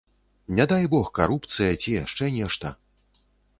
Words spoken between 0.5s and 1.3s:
Не дай бог